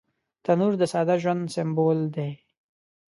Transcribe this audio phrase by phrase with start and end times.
[0.43, 2.31] تنور د ساده ژوند سمبول دی